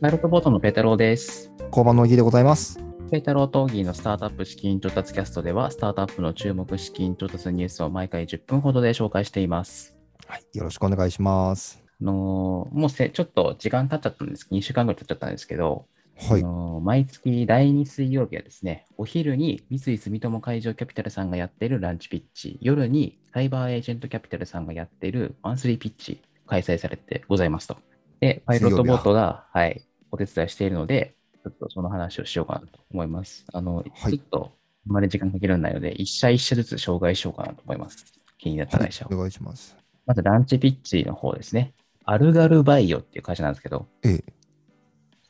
[0.00, 1.52] パイロットボートのペータローです。
[1.70, 2.78] 工場の木でございます。
[3.10, 9.94] ペータローとギーのスタートアップ資金調達キャストでは、スタートアップの注目資金調達ニュースを毎回10分ほどで紹介しています。
[10.26, 11.84] はい、よろしくお願いします。
[12.00, 15.84] あのーもうせちょっと時間経っちゃったんです2週間ぐらい経っちゃったんですけど、
[16.16, 16.46] はいあ。
[16.46, 27.76] のー毎月第2水曜日はですね、お昼に三井住友海上キャピタルさんがやっているランチピッチ、夜にサイバーエージェントキャピタルさんがやっているマンスリーピッチ開催されてございますと。
[28.20, 33.44] で、パイロットボートが、はい、お手伝いしているので、ちょっとその話をしようかなと思います。
[33.52, 34.52] あの、はいちょっと
[34.86, 38.04] あんまり時間かけられないので、一社一社ずつ紹介しようかなと思います。
[38.38, 39.14] 気になったはい会社を。
[39.14, 39.76] お願いします。
[40.06, 41.74] まずランチピッチの方ですね。
[42.04, 44.24] アルガルバイオっていう会社なんですけど、ええ。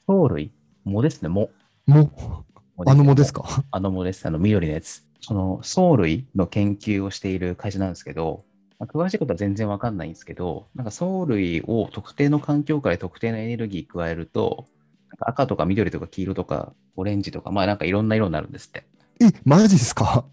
[0.06, 0.52] 藻類、
[0.84, 1.50] 藻ですね、藻。
[1.86, 2.10] も、
[2.76, 3.64] 藻あのもですか？
[3.70, 4.26] あの藻です。
[4.26, 5.04] あの緑のやつ。
[5.20, 8.44] その藻類の研究をしている会社なんですけど、
[8.78, 14.66] まあ詳しいことは全然わかんないんですけど、なんか藻類を特定の環境下で特定のエネルギー加えると、
[15.20, 18.84] 赤とか緑とか黄色とかオレンジとか、まあなんかいろんな色になるんですって。
[19.20, 20.24] え、マジですか？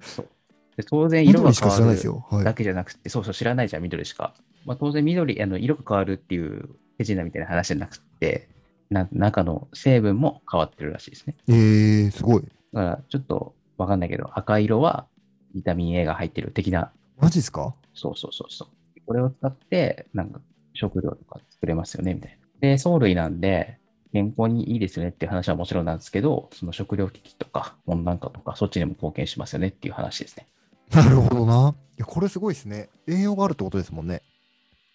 [0.00, 0.28] そう
[0.76, 2.26] で当然色が緑しか変わる知らないですよ。
[2.30, 2.44] はい。
[2.44, 4.34] だけじゃなくて、そうそう知らないじゃん、緑しか。
[4.64, 8.48] まあ、当然緑、あの色が変わるっていう手品みたいな話じゃなくて、
[8.88, 11.34] な中の成分も変わってるらしいですね。
[11.48, 12.42] えー、すごい。
[12.42, 15.06] だからちょっとわかんないけど、赤色は
[15.54, 17.74] ビタミン A が入ってる的な、マジですか？
[17.94, 19.00] そうそうそうそう。
[19.06, 20.40] これを使って、なんか
[20.74, 22.76] 食料とか作れますよね、みたいな。
[22.76, 23.78] で、藻類なんで、
[24.12, 30.46] 健康にいいですよねっていう話はもちろんなんですけど、その食料危機とか温暖化とか、そっちにも貢献しますよねっていう話ですね。
[30.92, 31.74] なるほどな。
[31.98, 32.88] いや、これすごいですね。
[33.06, 34.22] 栄養があるってことですもんね。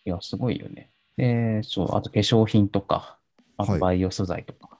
[0.06, 0.90] いや、すごいよね。
[1.18, 3.18] で、そう、あと化粧品とか、
[3.58, 4.78] あはいとバイオ素材とか。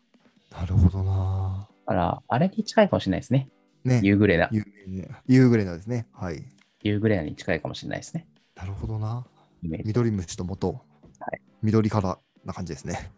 [0.52, 1.68] なるほどな。
[1.86, 3.50] だから、あれに近いかもしれないですね。
[3.86, 4.02] ね。
[4.04, 4.50] ユーグレナ。
[4.52, 6.08] 夕暮れ夕暮れなんですね。
[6.12, 6.44] はい。
[6.84, 8.28] ユーグレナに近いかもしれないですね。
[8.56, 9.26] なるほどな。
[9.62, 10.74] 緑虫と元。
[11.20, 11.42] はい。
[11.64, 13.12] 緑からな感じですね。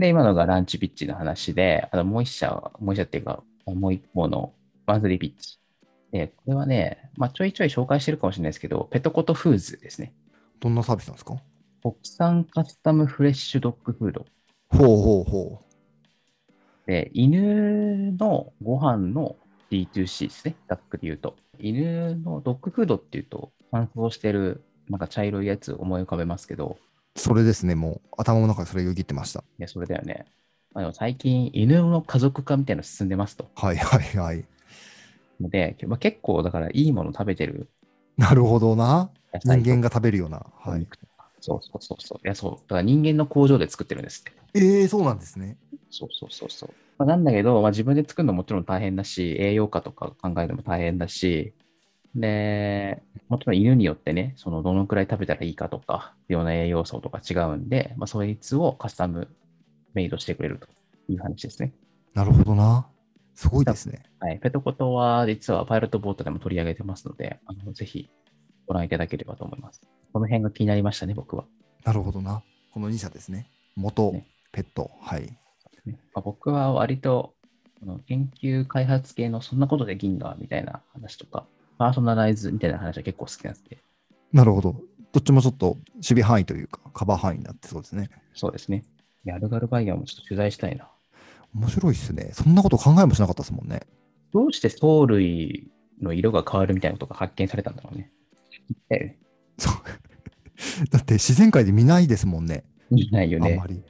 [0.00, 4.54] で、今のがランチピッチの話で、あのもう一社は、もう一社っていうか、もう一方の
[4.86, 5.58] マンスリーピッチ。
[6.10, 10.12] で、これはね、まあ、ちょいちょい紹介してるかもしれないですけど、ペトコトフーズですね。
[10.58, 11.36] どんなサービスなんですか？
[11.82, 14.26] 国産カスタムフレッシュドッグフード。
[14.70, 15.60] ほうほうほ
[16.86, 19.36] で、犬のご飯の
[19.70, 20.56] D2C ですね。
[20.68, 21.36] ざっくり言うと。
[21.58, 26.89] 犬のドッグフードっていうと、乾燥してる、なんか茶色いやつ思い浮かべますけど、う。
[27.16, 27.74] それですね。
[27.74, 29.40] もう頭の中でそれよぎってました。
[29.58, 30.26] いや、それだよね。
[30.72, 33.50] まあ、でも最近、犬の家族化みたいなの進んでますと。
[33.56, 34.44] はいはいはい。
[35.40, 37.68] ので、まあ、結構だからいいもの食べてる
[38.16, 39.10] なるほどな。
[39.32, 40.38] 野菜と人間が食べるような。
[40.38, 40.74] はい。
[40.74, 41.28] お肉とか。
[41.40, 42.18] そうそうそうそう。
[42.24, 42.52] いや、そう。
[42.52, 44.32] だから人間の工場で作ってるんですって。
[44.54, 45.56] ええそうなんですね。
[45.90, 46.74] そうそうそうそう。
[46.98, 51.54] まあ、なんだけど、まあ、自分で作るのももちろん大変だし、栄養価とか考えるのも大変だし、
[52.14, 59.28] で、もちろん犬によってね、そのどのくらい食べたらいいかとか、必要な栄養素とか違うんで、まあ、そいつをカスタム
[59.94, 60.66] メイドしてくれると
[61.12, 61.72] いう話ですね。
[62.14, 62.86] なるほどな。
[63.34, 64.02] すごいですね。
[64.18, 64.38] はい。
[64.38, 68.10] ペトコトは実はパイロットボートでも取り上げてますので、あのぜひ
[68.66, 69.80] ご覧いただければと思います。
[70.12, 71.44] この辺が気になりましたね、僕は。
[71.84, 72.42] なるほどな。
[72.72, 73.50] この2社ですね。
[73.76, 74.90] 元、ねペット。
[75.00, 75.22] はい。
[75.86, 77.34] ねまあ、僕は割と
[78.06, 81.46] 研究開発系のそんなことできんだみたいな話とか、
[81.80, 83.78] パーソナライズみたいな話は結構好きなんで、
[84.34, 84.82] なるほど。
[85.12, 88.10] どっちもちょっと守備範囲というか、カバー範囲になってそうですね。
[88.34, 88.84] そうですね。
[89.24, 90.90] ヤルガルバイアもちょっと取材したいな。
[91.54, 92.32] 面白いっすね。
[92.34, 93.80] そんなこと考えもしなかったですもんね。
[94.30, 95.70] どうして藻類
[96.02, 98.12] の色が変わるみたいなことが発見されたんだろうね。
[98.90, 99.18] だよね
[99.56, 99.74] そう。
[100.90, 102.64] だって自然界で見ないですもんね。
[102.90, 103.66] 見ないよねあんま。
[103.66, 103.82] り。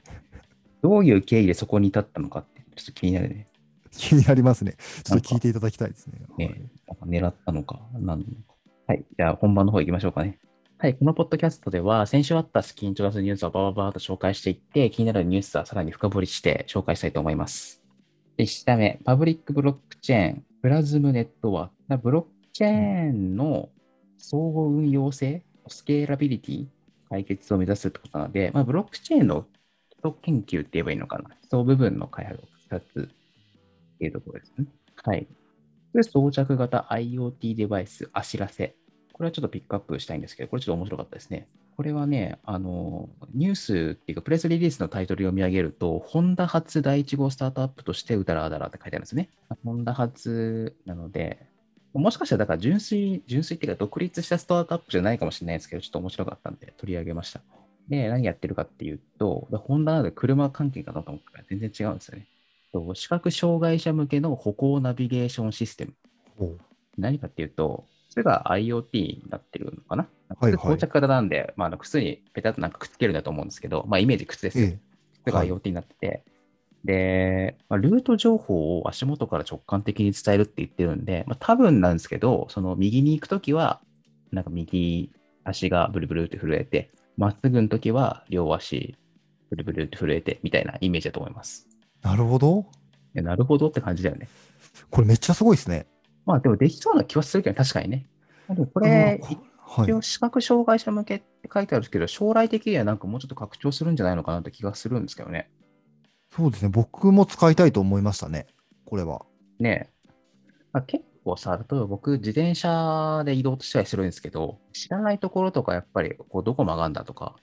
[0.81, 3.47] どういう経緯でそこに至ったのかって、ちょっと気になるね。
[3.91, 4.75] 気になりますね。
[5.03, 6.19] ちょっと聞いていただきたいですね。
[6.37, 8.29] ねはい狙ったのか、何なのか。
[8.87, 9.05] はい。
[9.17, 10.39] じゃあ本番の方行きましょうかね。
[10.77, 10.95] はい。
[10.95, 17.81] このポッドキャストでは、先週あったスキン調達ニュースをバババーっと紹介していって、気になるニュースはさらに深掘りして紹介したいと思います。
[18.37, 21.73] で、下目、パブリックブロックチェーン、プラズムネットワーク。
[21.87, 23.69] だブロックチェーンの
[24.17, 26.67] 相互運用性、スケーラビリティ、
[27.09, 29.45] 解決を目指すってことなので、まあ、ブロックチェーンの
[29.89, 31.29] 基礎研究って言えばいいのかな。
[31.41, 33.09] 基礎部分の開発を2つ
[34.01, 34.65] っていうところですね。
[35.03, 35.27] はい。
[35.93, 38.75] で、装着型 IoT デバイス、あしらせ。
[39.13, 41.47] これはちょっとピックアップしたいんですけど、これちょっと面白かったですね。
[41.77, 49.29] これはね、あの、ニュースっていうか、プレスリリースのタイトルを見上げると、ホンダ発第1号スタートアップとしてうだらあだらって書いてあるんですね。
[49.63, 51.45] ホンダ発なので、
[51.93, 57.41] もしかしたらだから純粋、純粋っていうか独立したスタートアップじゃないかもしれないですけど、ちょっと面白かったんで取り上げました。
[57.89, 62.27] で、何やってるかっていうと、ホンダなので車関係かなと思ったら全然違うんですよね。
[62.71, 65.93] と視覚障害者向けの歩行ナビゲーションシステム。
[66.97, 70.07] 何かっていうと、それが IoT になってるのかな
[70.37, 74.67] はいはい靴装着型なんで、まあ、あの靴にペタッとなんかくっつけるんだと思うんですけど、まあ、イメージ靴ですよ。
[74.67, 74.79] え
[75.21, 76.23] それが IoT になってて、
[76.83, 83.81] で、まあ、ルート情報を足元から直感的に伝えるって言ってるんで、まあ、多分なんですけど、その右に行くときは、
[84.31, 85.11] なんか右
[85.43, 88.95] 足がブルブルって震えて、まっすぐのときは両足
[89.49, 91.70] ブルブルって震えてみたいなイメージだと思います。
[92.01, 92.65] なるほど。
[93.13, 94.27] いやなるほどって感じだよね。
[94.89, 95.87] これめっちゃすごいですね。
[96.25, 98.07] まあでもできそうな気はするけど、確かにね。
[98.47, 99.93] まあでもこれ、一。
[99.93, 105.49] 応視覚障害者向けって書いてあるんですけど、将来的にはなんかもうちょっと拡張するんじゃないのかなって気がするんですけどね。
[106.35, 106.69] そうですね。
[106.69, 108.47] 僕も使いたいと思いましたね。
[108.85, 109.25] これは。
[109.59, 110.11] ねえ。
[110.73, 117.35] まあ、結構さ、例えば僕、自転車で移動したりするんですけど、知らないところとか、やっぱりこうどこ曲がんだとか、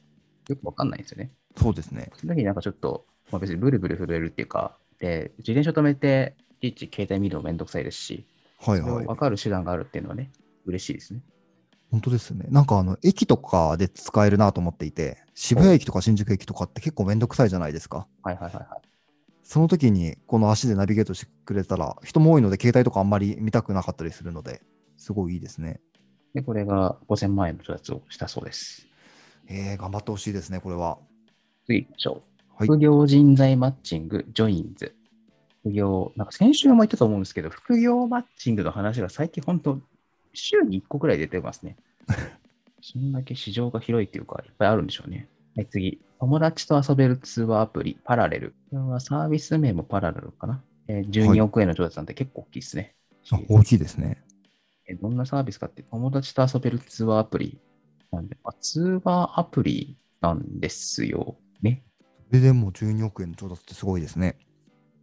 [0.49, 1.33] よくわかんないんですよね。
[1.57, 2.11] そうですね。
[2.15, 8.27] その時になんかちょっと、まあ、別にブルブル震えるっていうか、で、自転車止めて、いちいち携帯見るのめんどくさいですし、
[8.59, 9.07] はいはい。
[9.07, 10.31] 分かる手段があるっていうのはね、
[10.67, 11.21] 嬉しいですね。
[11.91, 12.47] 本当ですね。
[12.51, 18.07] なんかあの、駅とかで使えるなと思っていて、渋谷駅とか新宿駅とかって結構めんどくさいじゃないですか。
[18.23, 18.89] はいはいはいはい。
[19.43, 24.61] その時にこの足でナビゲートしてくれたら、人も多いので携帯とかあんまり見たくなかったりするので、
[24.97, 25.81] すごいいいですね。
[26.35, 28.87] で、これが5000万円の調達をしたそうです。
[29.47, 30.99] えー、頑張ってほしいですね、これは。
[31.67, 32.38] 次行きましょう。
[32.59, 34.97] はい副業人材マッチング、ジョインズ。
[35.63, 39.81] 副業、なんか先週も言ったと思うんですけど、副業マッチングの話が最近本当、
[40.33, 41.77] 週に1個くらい出てますね。
[42.83, 45.29] そんだけ市場が広いっていうか、いっぱいあるんでしょうね。
[45.55, 46.01] はい、次。
[46.19, 48.55] 友達と遊べる通話アプリ、パラレル。
[48.71, 50.61] これはサービス名もパラレルかな。
[50.89, 52.97] えー12億円の調達なんて結構大きいですね。
[53.31, 54.25] あ大きいですね。
[54.89, 57.61] えどんなサービスかって、友達と遊べる通話アプリ
[58.11, 61.85] なんで、あ通話アプリなんですよね。
[62.29, 64.37] それでもう12億円の調達ってすごいですね。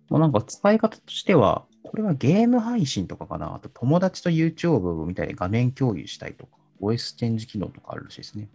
[0.10, 3.56] もうなんか使い方としては、これはゲーム配信とかかな。
[3.56, 8.48] あと友達と YouTube みたいに画面共有したりとか、OS チェンジ機能とかあるらしいですね。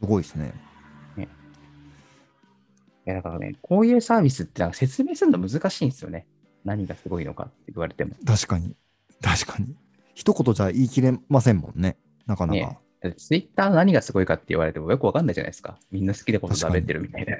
[0.00, 0.52] すごいですね。
[3.06, 6.26] いやだからね、こういうサービスってなんか説明するの難しいんですよね。
[6.64, 8.14] 何がすごいのかって言われても。
[8.26, 8.76] 確かに。
[9.20, 9.76] 確かに。
[10.14, 11.98] 一言じゃ言い切れませんもんね。
[12.26, 12.60] なかなか。
[12.60, 12.78] ね
[13.18, 15.78] ツイッター何がすごいかって言われてもよくわかんないじゃないですか。
[15.90, 17.36] みんな好きなこと食べてるみたいな。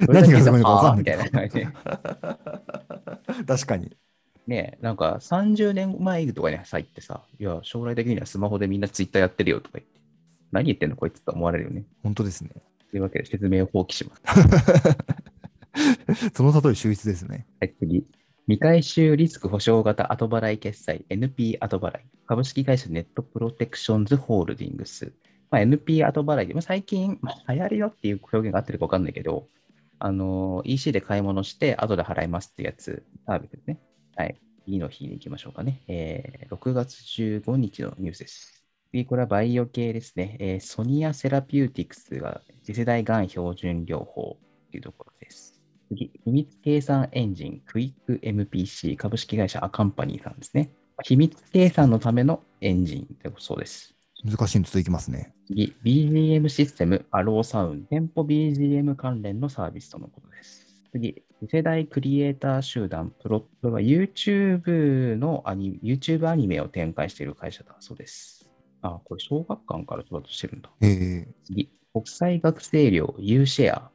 [0.00, 1.68] 何がすごいのかわかんないみたいな感じで。
[3.46, 3.96] 確かに。
[4.46, 10.00] ねえ、なんか30年前とかに入ってさ、いや、将来的にはスマホでみんなツイッターやってるよとか言って、
[10.52, 11.84] 何言ってんのこいつと思われるよね。
[12.02, 12.50] 本当ですね。
[12.90, 14.22] というわけで説明を放棄します。
[16.34, 17.46] その例え秀逸ですね。
[17.60, 18.06] はい、次。
[18.46, 22.00] 未回収リスク保証型後払い決済 NP 後払い。
[22.26, 25.12] 株式会社ネットプロテクションズホールディングス。
[25.50, 29.48] まあ、NP 後払いで、まあ、最近、まあ、流行りよっていう表現が合ってるか分かんないけど、
[29.98, 33.80] あの、EC で買い物して後で払いますってやつ、サービスですね。
[34.16, 34.40] はい。
[34.64, 35.82] 次の日に行きましょうかね。
[35.88, 38.64] えー、6月15日のニュースです。
[38.90, 40.36] 次、これはバイオ系ですね。
[40.40, 44.38] えーソニアセラピューティクスが次世代がん標準療法
[44.70, 45.62] というところです。
[45.88, 50.70] 次、秘密計算エンジン、クイック MPC 株式会社アカンパニーさんですね。
[51.02, 53.97] 秘密計算のためのエンジンというそうです。
[54.24, 55.32] 難しいの続きますね。
[55.46, 60.82] 次、BGM システム、アローサウンド、店舗 BGM 関連のサービスとのことです。
[60.92, 68.50] 次、次世代クリエイター集団、プロットは YouTube のアニ YouTube アニメを展開している会社だそうです。
[68.82, 70.70] あ、これ小学館から仕事してるんだ。
[70.80, 73.90] えー、次、国際学生寮 U シェア。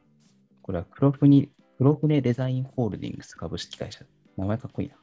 [0.62, 4.04] これは黒船黒船デザインホールディングス株式会社。
[4.36, 4.94] 名前かっこいいな。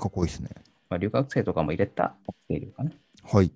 [0.00, 0.48] かっこいいですね。
[0.88, 2.90] まあ、留学生とかも入れた学生寮かな。
[3.24, 3.52] はい。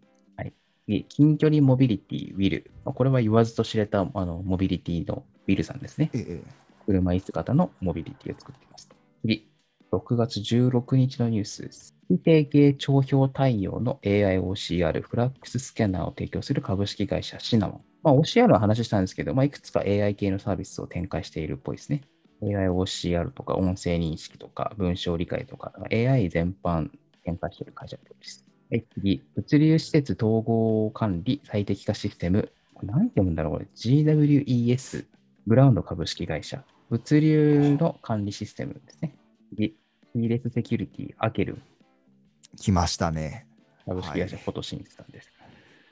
[0.88, 2.70] 次、近距離モビリティ、ウィル。
[2.86, 6.10] まあこれは言わずと知れたあのモビリティのウィルさんですね。
[6.14, 6.42] えー、
[6.86, 8.88] 車椅子型のモビリティを作っています。
[9.20, 9.50] 次、
[9.92, 11.94] 6月16日のニュースです。
[12.08, 17.80] 非定型帳票対応の AIOCR フラックススキャナーを提供する株式会社シナモン。
[18.02, 22.00] まあ、OCR の話したんですけど、まあ、いくつか AI 系のサービスを展開しているっぽいですね。
[22.40, 26.88] AIOCR とか音声認識とか文章理解とか AI 全般
[27.24, 28.47] 展開している会社っぽいです。
[28.70, 32.52] はい、次、物流施設統合管理最適化システム。
[32.74, 35.06] これ何て読むんだろうこれ GWES
[35.46, 36.62] グラウンド株式会社。
[36.90, 39.14] 物流の管理システムですね。
[39.50, 39.74] 次、
[40.14, 41.62] シーレスセキュリティ、アケルン
[42.58, 43.46] 来ましたね。
[43.86, 45.32] 株式会社はいフォトシンさんです。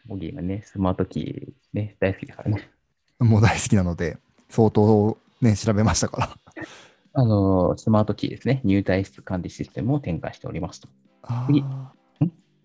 [0.07, 2.71] ボギーがね、スマートキーね、大好きだからね。
[3.19, 4.19] もう大好きなので、
[4.51, 6.39] 相当ね、調べましたから。
[7.15, 8.61] あの、スマートキーですね。
[8.65, 10.89] 入退出管理システムを展開しておりますと。
[11.47, 11.65] 次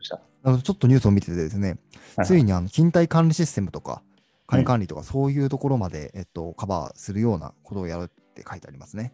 [0.10, 1.77] あーどうしたあのちょっとニュースを見ててですね、
[2.15, 4.01] はいついにあの勤怠管理システムとか、
[4.48, 9.13] 金管理とか、そういうところまで、えっと、カバーするようなことをやるって書いてありますね。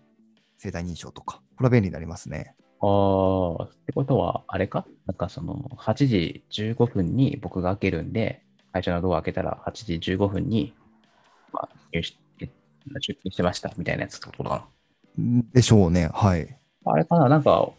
[0.58, 1.42] 生体認証とか。
[1.56, 2.56] これは便利になりますね。
[2.82, 4.88] ああ、ってことは、あれか？
[5.06, 8.42] なんかその、8時15分に僕が開けるんで、
[8.74, 10.74] 会社のドア開けたら8時15分に、
[11.54, 12.02] まあ、出
[13.00, 14.66] 勤してましたみたいなやつってことか
[15.54, 16.10] でしょうね。
[16.14, 16.58] はい。
[16.84, 16.94] な。
[16.94, 17.30] あれかな？
[17.30, 17.70] なんか、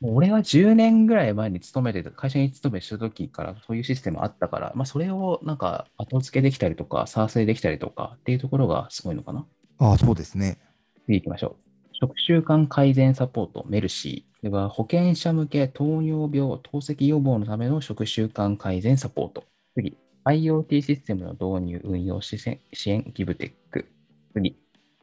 [0.00, 9.44] 俺は10年ぐらい前に勤めてた、会社に勤めした時からそういうシステムあったから、まあそれをなんか後付けできたりとか、再生できたりとかっていうところがすごいのかな
[9.78, 10.58] ああ、そうですね。
[11.06, 11.68] 次行きましょう。
[11.92, 14.42] 食習慣改善サポート、メルシー。
[14.42, 19.44] では、保険者向け糖尿病、透析予防のための食習慣改善サポート。
[19.74, 23.86] 次、IoT システムの導入、運用支援、支援ギブテック。
[24.32, 24.56] 次、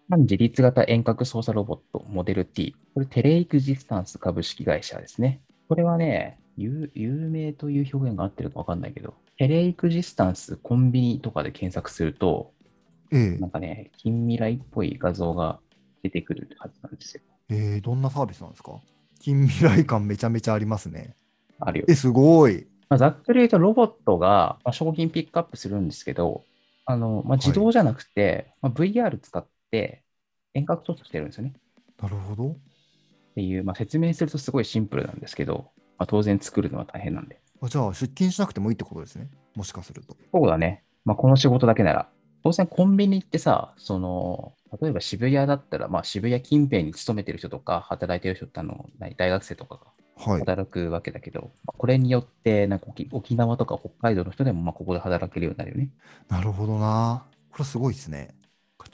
[0.09, 2.75] 半自立型遠隔操作ロボット、モデル T。
[2.93, 5.41] これ、テレイクジスタンス株式会社ですね。
[5.67, 12.51] これはね、有有名という表現が合ってるかわかんないけど、テレイクジスタンスコンビニとかで検索すると、
[13.11, 15.59] えなんかね、近未来っぽい画像が
[16.03, 17.21] 出てくるはずなんですよ。
[17.49, 18.79] ええーどんなサービスなんですか？
[19.19, 21.15] 近未来感めちゃめちゃありますね。
[21.59, 21.85] あるよ。
[21.89, 22.67] え、すごい。
[22.89, 26.43] まあ、ざっくり言うと、ロボットがまあ商品ピックアップするんですけど、
[26.85, 29.49] あのまあ、自動じゃなくて、まあ、VR 使って
[30.53, 31.53] 遠隔操作してるんですよね。
[32.01, 32.49] なるほど。
[32.51, 32.55] っ
[33.35, 37.39] ていう、まあ、説明するとすごいシンプルなんですけど、まあ、当然作るのは大変なんで。
[37.61, 39.29] あじゃあ、出勤しなくてもいいってことですね？
[39.55, 40.15] もしかすると。
[40.31, 40.83] そうだね。
[41.03, 42.09] まあ、この仕事だけなら。
[42.43, 49.81] 当然コンビニってさ、その、例えば渋谷だったら、まあ、渋谷近辺に勤めてる人とか、働いてる人ってあの、何大学生とかが
[50.17, 50.39] はい。
[50.41, 55.89] 働くわけだけど、まあこれによって、なんか沖沖縄とか北海道の人でも、まあ、ここで働けるようになるよね。
[56.29, 57.25] なるほどな。
[57.51, 58.33] これすごいですね。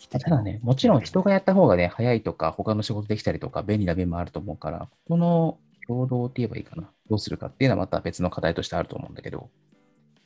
[0.02, 6.90] 画期的ただね、もちろん人がやった方がね、早いとか、他の仕事できたりとか、便利な面もあると思うから、ここの共同って言えばいいかな。
[7.10, 9.50] どうするかっていうのはまた別の課題としてあると思うんだけど、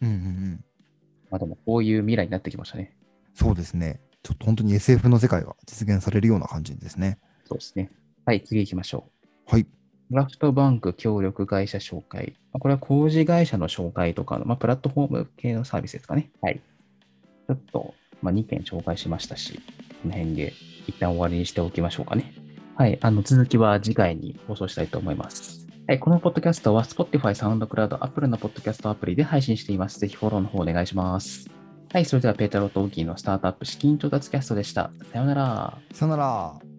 [0.01, 0.63] うんうんうん。
[1.29, 2.95] まあでもこういう未来になってきましたね。
[3.33, 3.99] そうですね。
[4.23, 7.19] ちょっと本当に SF の世界が実現されるような感じですね。
[7.45, 7.91] そうですね。
[8.25, 9.05] はい、次行きましょ
[9.47, 9.51] う。
[9.51, 9.67] はい。
[10.11, 12.35] ドラフトバンク協力会社紹介。
[12.53, 16.31] まあこれは工事会社の紹介とかの、まあ、プラットフォーム系のサービスですかね。
[16.41, 16.61] はい。
[17.47, 17.93] ちょっと、
[18.25, 19.61] まあ、2件紹介しましたし、
[20.01, 20.53] この辺で
[20.87, 22.33] 一旦終わりにしておきましょうかね。
[22.75, 22.97] はい。
[23.01, 25.67] あの、続きは次回に放送したいと思います。
[25.87, 25.99] はい。
[25.99, 29.99] このポッドキャストは Spotify、SoundCloud、Apple のポッドキャストアプリで配信しています。
[29.99, 31.47] ぜひフォローの方お願いします。
[31.93, 32.05] はい。
[32.05, 34.91] それでは、ペータロー・トーキーのスタートアップ資金調達キャストでした。
[35.13, 35.77] さよなら。
[35.93, 36.74] さよなら。